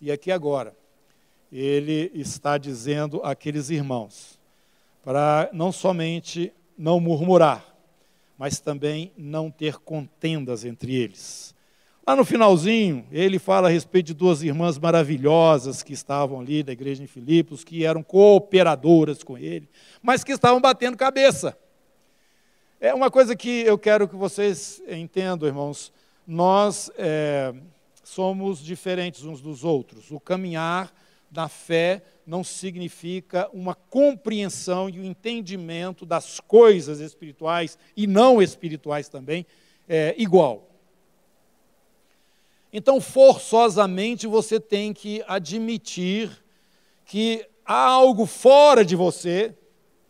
[0.00, 0.74] E aqui agora,
[1.50, 4.38] ele está dizendo àqueles irmãos
[5.02, 7.64] para não somente não murmurar,
[8.38, 11.54] mas também não ter contendas entre eles.
[12.06, 16.72] Lá no finalzinho, ele fala a respeito de duas irmãs maravilhosas que estavam ali da
[16.72, 19.68] igreja em Filipos, que eram cooperadoras com ele,
[20.02, 21.56] mas que estavam batendo cabeça.
[22.80, 25.92] É uma coisa que eu quero que vocês entendam, irmãos.
[26.26, 27.54] Nós é,
[28.02, 30.10] somos diferentes uns dos outros.
[30.10, 30.90] O caminhar
[31.30, 39.08] da fé não significa uma compreensão e um entendimento das coisas espirituais e não espirituais
[39.08, 39.46] também
[39.88, 40.68] é, igual.
[42.72, 46.30] Então, forçosamente, você tem que admitir
[47.04, 49.54] que há algo fora de você,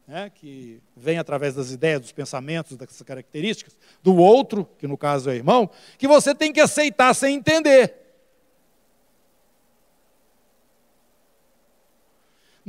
[0.07, 5.31] né, que vem através das ideias, dos pensamentos, dessas características, do outro, que no caso
[5.31, 8.10] é irmão, que você tem que aceitar sem entender.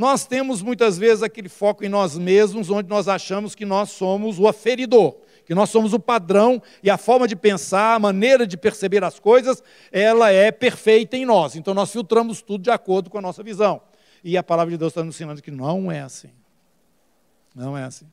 [0.02, 4.40] Nós temos muitas vezes aquele foco em nós mesmos, onde nós achamos que nós somos
[4.40, 8.58] o aferidor, que nós somos o padrão e a forma de pensar, a maneira de
[8.58, 9.62] perceber as coisas,
[9.92, 11.56] ela é perfeita em nós.
[11.56, 13.80] Então nós filtramos tudo de acordo com a nossa visão.
[14.24, 16.32] E a palavra de Deus está nos ensinando que não é assim.
[17.54, 18.08] Não é assim.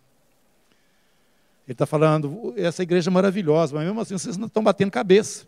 [1.67, 5.47] Ele está falando, essa igreja é maravilhosa, mas mesmo assim vocês não estão batendo cabeça.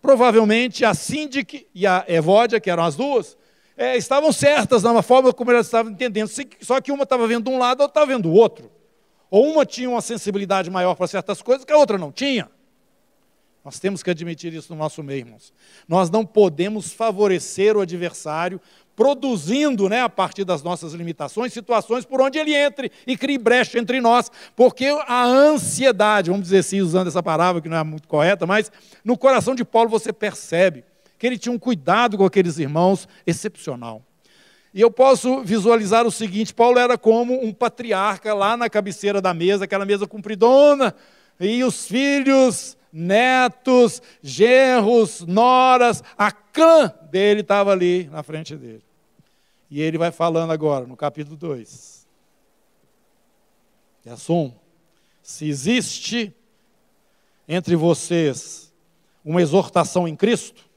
[0.00, 3.36] Provavelmente a Síndic e a Evódia, que eram as duas,
[3.76, 7.58] é, estavam certas na forma como elas estavam entendendo, só que uma estava vendo um
[7.58, 8.70] lado, a outra estava vendo o outro.
[9.30, 12.48] Ou uma tinha uma sensibilidade maior para certas coisas que a outra não tinha.
[13.64, 15.52] Nós temos que admitir isso no nosso meio, irmãos.
[15.88, 18.60] Nós não podemos favorecer o adversário
[18.94, 23.78] produzindo, né, a partir das nossas limitações, situações por onde ele entre e crie brecha
[23.78, 28.06] entre nós, porque a ansiedade, vamos dizer assim, usando essa palavra que não é muito
[28.06, 28.70] correta, mas
[29.02, 30.84] no coração de Paulo você percebe
[31.24, 34.02] que ele tinha um cuidado com aqueles irmãos excepcional.
[34.74, 39.32] E eu posso visualizar o seguinte: Paulo era como um patriarca lá na cabeceira da
[39.32, 40.94] mesa, aquela mesa compridona,
[41.40, 48.84] e os filhos, netos, genros, noras, a clã dele estava ali na frente dele.
[49.70, 52.06] E ele vai falando agora, no capítulo 2.
[54.04, 54.52] É assim,
[55.22, 56.34] se existe
[57.48, 58.70] entre vocês
[59.24, 60.73] uma exortação em Cristo,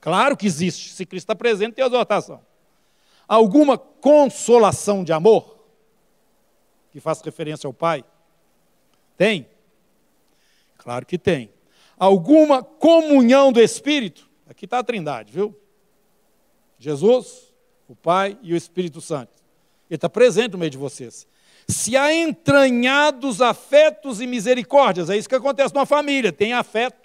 [0.00, 0.92] Claro que existe.
[0.92, 2.40] Se Cristo está presente, tem exortação.
[3.28, 5.58] Alguma consolação de amor,
[6.90, 8.04] que faz referência ao Pai?
[9.16, 9.46] Tem?
[10.78, 11.52] Claro que tem.
[11.98, 14.28] Alguma comunhão do Espírito?
[14.48, 15.56] Aqui está a trindade, viu?
[16.78, 17.52] Jesus,
[17.86, 19.32] o Pai e o Espírito Santo.
[19.88, 21.26] Ele está presente no meio de vocês.
[21.68, 26.99] Se há entranhados afetos e misericórdias, é isso que acontece numa família: tem afeto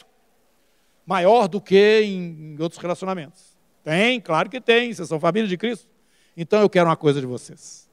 [1.05, 3.55] maior do que em outros relacionamentos.
[3.83, 5.87] Tem, claro que tem, vocês são família de Cristo.
[6.35, 7.87] Então eu quero uma coisa de vocês.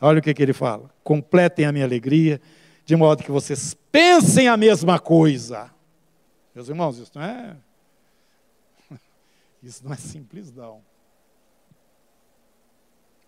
[0.00, 2.40] Olha o que, que ele fala: completem a minha alegria,
[2.84, 5.70] de modo que vocês pensem a mesma coisa.
[6.54, 7.56] Meus irmãos, isso não é.
[9.62, 10.80] Isso não é simples, não.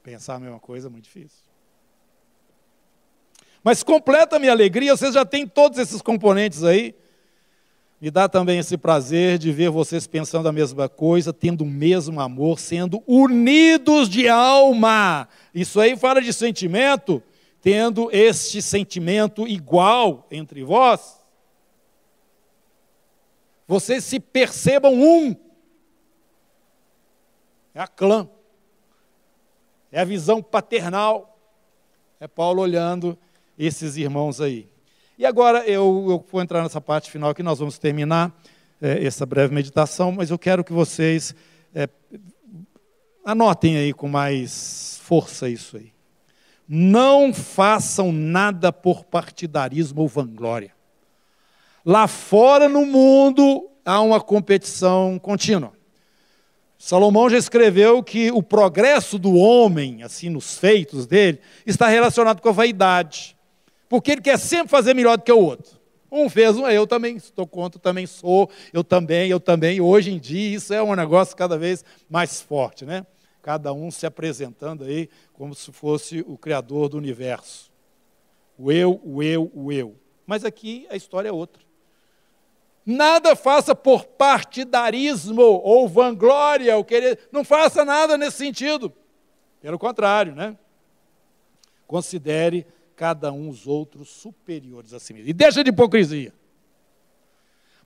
[0.03, 1.45] Pensar a mesma coisa é muito difícil.
[3.63, 6.95] Mas completa a minha alegria, vocês já têm todos esses componentes aí.
[8.01, 12.21] Me dá também esse prazer de ver vocês pensando a mesma coisa, tendo o mesmo
[12.21, 15.29] amor, sendo unidos de alma.
[15.53, 17.21] Isso aí fala de sentimento,
[17.61, 21.19] tendo este sentimento igual entre vós.
[23.67, 25.35] Vocês se percebam um.
[27.75, 28.29] É a clã.
[29.91, 31.37] É a visão paternal.
[32.21, 33.19] É Paulo olhando
[33.59, 34.69] esses irmãos aí.
[35.19, 38.33] E agora eu, eu vou entrar nessa parte final que nós vamos terminar
[38.81, 41.35] é, essa breve meditação, mas eu quero que vocês
[41.75, 41.89] é,
[43.25, 45.93] anotem aí com mais força isso aí.
[46.69, 50.73] Não façam nada por partidarismo ou vanglória.
[51.85, 55.73] Lá fora no mundo há uma competição contínua.
[56.79, 62.51] Salomão já escreveu que o progresso do homem, assim, nos feitos dele, está relacionado com
[62.51, 63.37] a vaidade
[63.89, 65.79] porque ele quer sempre fazer melhor do que o outro.
[66.11, 69.81] Um fez, um eu também estou contra, também sou, eu também, eu também.
[69.81, 73.07] Hoje em dia isso é um negócio cada vez mais forte, né?
[73.43, 77.71] Cada um se apresentando aí como se fosse o criador do universo.
[78.59, 79.97] O eu, o eu, o eu.
[80.27, 81.63] Mas aqui a história é outra.
[82.85, 88.93] Nada faça por partidarismo ou vanglória, ou querer, não faça nada nesse sentido.
[89.61, 90.57] Pelo contrário, né?
[91.87, 92.67] Considere
[92.99, 95.31] cada um os outros superiores a si mesmo.
[95.31, 96.35] E deixa de hipocrisia.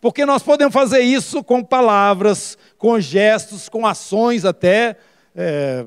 [0.00, 4.96] Porque nós podemos fazer isso com palavras, com gestos, com ações até,
[5.36, 5.84] é,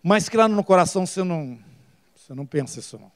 [0.00, 1.58] mas que lá no coração você não,
[2.14, 3.10] você não pensa isso não.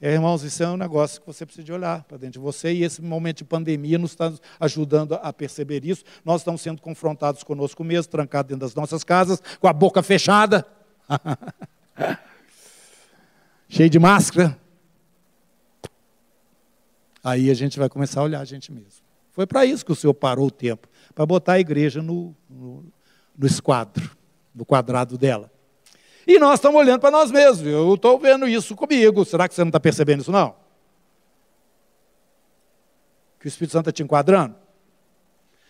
[0.00, 2.72] É, irmãos, isso é um negócio que você precisa de olhar para dentro de você,
[2.72, 6.02] e esse momento de pandemia nos está ajudando a perceber isso.
[6.24, 10.64] Nós estamos sendo confrontados conosco mesmo, trancados dentro das nossas casas, com a boca fechada.
[13.68, 14.58] Cheio de máscara.
[17.22, 19.04] Aí a gente vai começar a olhar a gente mesmo.
[19.30, 22.84] Foi para isso que o Senhor parou o tempo para botar a igreja no, no,
[23.36, 24.10] no esquadro,
[24.54, 25.50] no quadrado dela.
[26.26, 27.66] E nós estamos olhando para nós mesmos.
[27.66, 29.24] Eu estou vendo isso comigo.
[29.24, 30.54] Será que você não está percebendo isso, não?
[33.40, 34.54] Que o Espírito Santo está te enquadrando?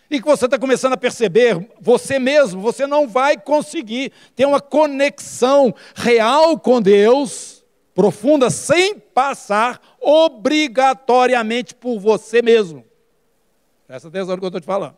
[0.09, 4.59] E que você está começando a perceber, você mesmo, você não vai conseguir ter uma
[4.59, 12.83] conexão real com Deus, profunda, sem passar obrigatoriamente por você mesmo.
[13.85, 14.97] Presta atenção no que eu estou te falando.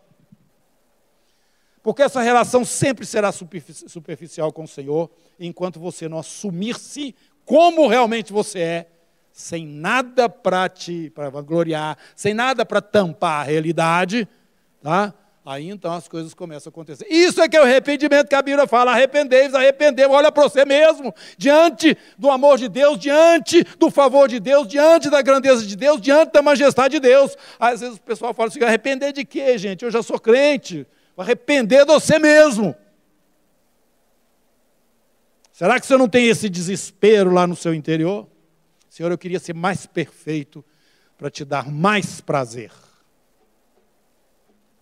[1.83, 8.31] Porque essa relação sempre será superficial com o Senhor, enquanto você não assumir-se como realmente
[8.31, 8.87] você é,
[9.33, 14.27] sem nada para te para vangloriar, sem nada para tampar a realidade,
[14.81, 15.13] Tá?
[15.43, 17.07] Aí então as coisas começam a acontecer.
[17.09, 20.11] Isso é que é o arrependimento que a Bíblia fala: arrependei-vos, arrependeu.
[20.11, 25.09] Olha para você mesmo, diante do amor de Deus, diante do favor de Deus, diante
[25.09, 27.35] da grandeza de Deus, diante da majestade de Deus.
[27.59, 29.83] Às vezes o pessoal fala assim: arrepender de quê, gente?
[29.83, 30.85] Eu já sou crente.
[31.17, 32.75] Arrepender de você mesmo.
[35.51, 38.27] Será que você não tem esse desespero lá no seu interior?
[38.89, 40.63] Senhor, eu queria ser mais perfeito
[41.17, 42.71] para te dar mais prazer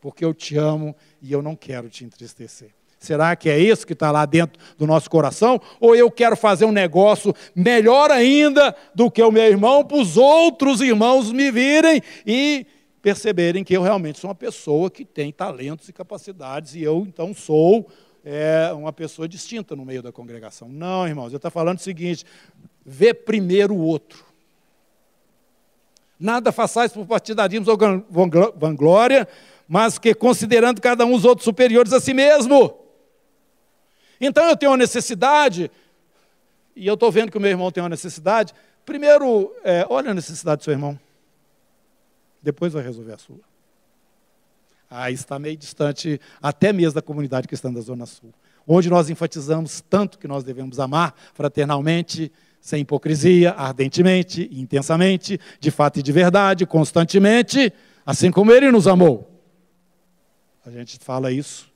[0.01, 2.69] porque eu te amo e eu não quero te entristecer.
[2.99, 5.59] Será que é isso que está lá dentro do nosso coração?
[5.79, 10.17] Ou eu quero fazer um negócio melhor ainda do que o meu irmão, para os
[10.17, 12.67] outros irmãos me virem e
[13.01, 17.33] perceberem que eu realmente sou uma pessoa que tem talentos e capacidades e eu então
[17.33, 17.89] sou
[18.25, 20.67] é, uma pessoa distinta no meio da congregação.
[20.67, 22.25] Não, irmãos, eu estou falando o seguinte:
[22.85, 24.25] vê primeiro o outro.
[26.19, 27.77] Nada façais por partidarismo ou
[28.57, 29.25] vanglória,
[29.70, 32.76] mas que considerando cada um os outros superiores a si mesmo.
[34.20, 35.70] Então eu tenho uma necessidade,
[36.76, 38.51] e eu estou vendo que o meu irmão tem uma necessidade.
[38.84, 40.99] Primeiro, é, olha a necessidade do seu irmão.
[42.41, 43.38] Depois vai resolver a sua.
[44.89, 48.34] Aí está meio distante, até mesmo da comunidade cristã da Zona Sul,
[48.65, 55.99] onde nós enfatizamos tanto que nós devemos amar fraternalmente, sem hipocrisia, ardentemente, intensamente, de fato
[55.99, 57.72] e de verdade, constantemente,
[58.03, 59.38] assim como Ele nos amou.
[60.66, 61.72] A gente fala isso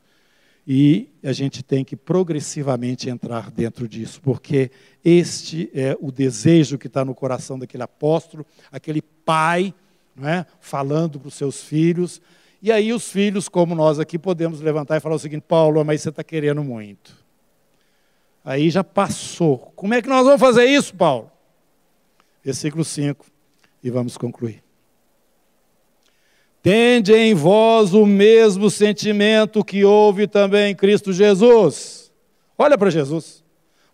[0.66, 4.72] e a gente tem que progressivamente entrar dentro disso, porque
[5.04, 9.74] este é o desejo que está no coração daquele apóstolo, aquele pai,
[10.16, 10.46] não é?
[10.62, 12.22] falando para os seus filhos.
[12.62, 16.02] E aí os filhos, como nós aqui, podemos levantar e falar o seguinte: Paulo, mas
[16.02, 17.14] você está querendo muito.
[18.46, 19.58] Aí já passou.
[19.76, 21.30] Como é que nós vamos fazer isso, Paulo?
[22.44, 23.26] Versículo 5,
[23.84, 24.63] e vamos concluir.
[26.64, 32.10] Tende em vós o mesmo sentimento que houve também em Cristo Jesus.
[32.58, 33.44] Olha para Jesus.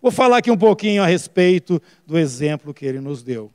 [0.00, 3.50] Vou falar aqui um pouquinho a respeito do exemplo que ele nos deu.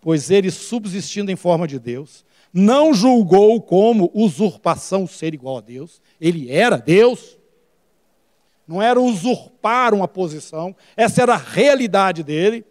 [0.00, 6.00] Pois ele, subsistindo em forma de Deus, não julgou como usurpação ser igual a Deus.
[6.20, 7.36] Ele era Deus.
[8.64, 12.64] Não era usurpar uma posição, essa era a realidade dele.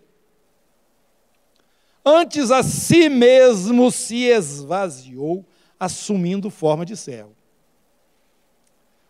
[2.05, 5.45] Antes a si mesmo se esvaziou,
[5.79, 7.35] assumindo forma de servo,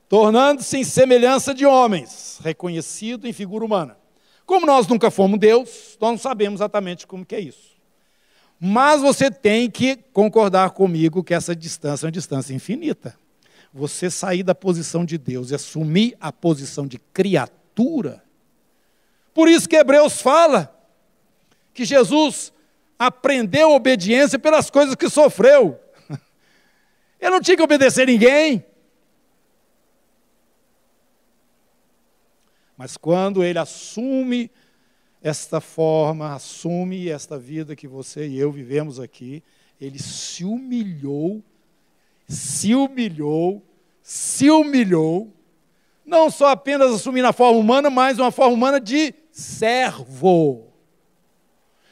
[0.07, 3.97] tornando-se em semelhança de homens, reconhecido em figura humana.
[4.45, 7.75] Como nós nunca fomos Deus, nós não sabemos exatamente como que é isso.
[8.59, 13.17] Mas você tem que concordar comigo que essa distância é uma distância infinita.
[13.73, 18.23] Você sair da posição de Deus e assumir a posição de criatura.
[19.33, 20.73] Por isso que Hebreus fala
[21.73, 22.53] que Jesus
[22.97, 25.77] aprendeu obediência pelas coisas que sofreu.
[27.25, 28.63] Eu não tinha que obedecer ninguém.
[32.77, 34.51] Mas quando ele assume
[35.23, 39.43] esta forma, assume esta vida que você e eu vivemos aqui,
[39.81, 41.43] ele se humilhou,
[42.27, 43.65] se humilhou,
[44.03, 45.33] se humilhou,
[46.05, 50.71] não só apenas assumindo a forma humana, mas uma forma humana de servo.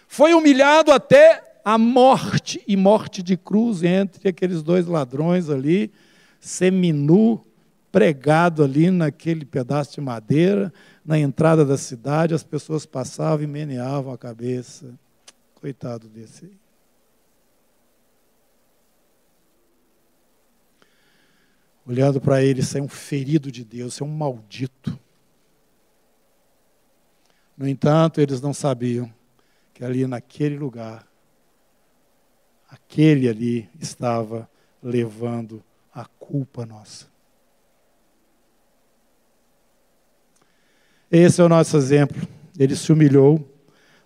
[0.07, 5.91] Foi humilhado até a morte e morte de cruz entre aqueles dois ladrões ali,
[6.39, 7.45] seminu,
[7.91, 10.73] pregado ali naquele pedaço de madeira,
[11.05, 14.93] na entrada da cidade, as pessoas passavam e meneavam a cabeça.
[15.55, 16.51] Coitado desse.
[21.85, 24.97] Olhando para ele, isso é um ferido de Deus, isso é um maldito.
[27.57, 29.13] No entanto, eles não sabiam
[29.73, 31.05] que ali naquele lugar
[32.73, 34.49] aquele ali estava
[34.81, 35.63] levando
[35.93, 37.05] a culpa nossa.
[41.11, 42.27] Esse é o nosso exemplo.
[42.57, 43.47] Ele se humilhou,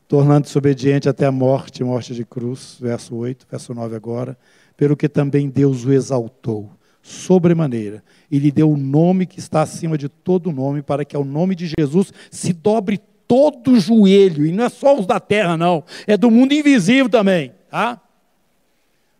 [0.05, 4.38] tornando-se obediente até a morte, morte de cruz, verso 8, verso 9 agora,
[4.76, 6.70] pelo que também Deus o exaltou,
[7.01, 11.24] sobremaneira, e lhe deu o nome que está acima de todo nome, para que ao
[11.24, 15.86] nome de Jesus se dobre todo joelho, e não é só os da terra, não,
[16.05, 18.01] é do mundo invisível também, tá?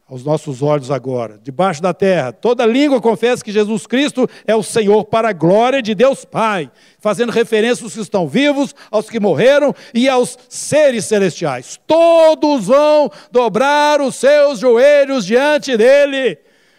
[0.09, 2.31] Aos nossos olhos agora, debaixo da terra.
[2.31, 6.71] Toda língua confessa que Jesus Cristo é o Senhor para a glória de Deus Pai,
[6.97, 11.77] fazendo referência aos que estão vivos, aos que morreram e aos seres celestiais.
[11.85, 16.37] Todos vão dobrar os seus joelhos diante dele,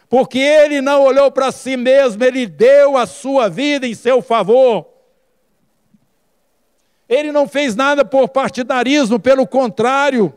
[0.08, 4.86] porque ele não olhou para si mesmo, ele deu a sua vida em seu favor.
[7.06, 10.32] Ele não fez nada por partidarismo, pelo contrário,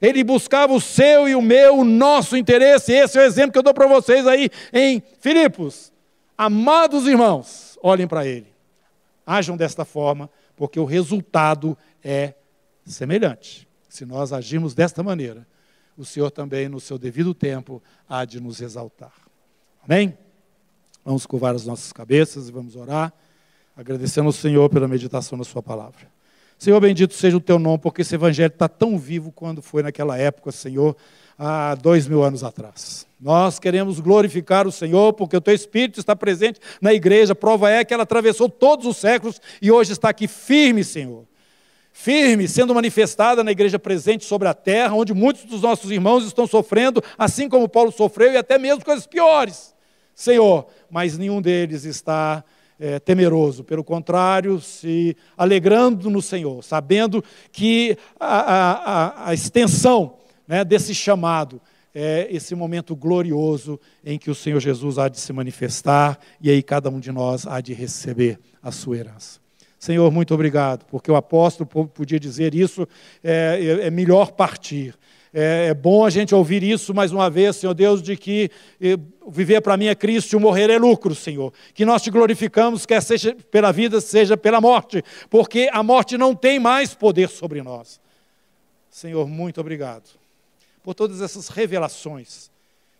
[0.00, 2.92] ele buscava o seu e o meu, o nosso interesse.
[2.92, 5.92] Esse é o exemplo que eu dou para vocês aí em Filipos.
[6.36, 8.46] Amados irmãos, olhem para ele.
[9.26, 12.34] Ajam desta forma, porque o resultado é
[12.86, 13.68] semelhante.
[13.88, 15.46] Se nós agirmos desta maneira,
[15.96, 19.12] o Senhor também, no seu devido tempo, há de nos exaltar.
[19.82, 20.16] Amém?
[21.04, 23.12] Vamos curvar as nossas cabeças e vamos orar,
[23.76, 26.17] agradecendo ao Senhor pela meditação da Sua palavra.
[26.58, 30.18] Senhor, bendito seja o teu nome, porque esse evangelho está tão vivo quando foi naquela
[30.18, 30.96] época, Senhor,
[31.38, 33.06] há dois mil anos atrás.
[33.20, 37.32] Nós queremos glorificar o Senhor, porque o teu Espírito está presente na igreja.
[37.32, 41.24] Prova é que ela atravessou todos os séculos e hoje está aqui firme, Senhor.
[41.92, 46.46] Firme, sendo manifestada na igreja presente sobre a terra, onde muitos dos nossos irmãos estão
[46.46, 49.74] sofrendo, assim como Paulo sofreu, e até mesmo coisas piores,
[50.12, 50.66] Senhor.
[50.90, 52.44] Mas nenhum deles está
[52.78, 60.14] é, temeroso, pelo contrário, se alegrando no Senhor, sabendo que a, a, a extensão
[60.46, 61.60] né, desse chamado
[61.94, 66.62] é esse momento glorioso em que o Senhor Jesus há de se manifestar e aí
[66.62, 69.40] cada um de nós há de receber a sua herança.
[69.78, 72.86] Senhor, muito obrigado, porque o apóstolo podia dizer isso,
[73.22, 74.94] é, é, é melhor partir.
[75.32, 78.50] É, é, bom a gente ouvir isso mais uma vez, Senhor Deus, de que
[78.80, 78.96] eh,
[79.28, 81.52] viver para mim é Cristo e morrer é lucro, Senhor.
[81.74, 86.34] Que nós te glorificamos, quer seja pela vida, seja pela morte, porque a morte não
[86.34, 88.00] tem mais poder sobre nós.
[88.90, 90.08] Senhor, muito obrigado
[90.82, 92.50] por todas essas revelações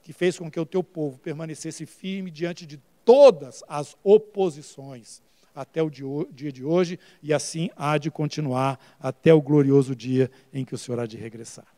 [0.02, 5.22] que fez com que o teu povo permanecesse firme diante de todas as oposições
[5.54, 10.64] até o dia de hoje e assim há de continuar até o glorioso dia em
[10.64, 11.77] que o Senhor há de regressar.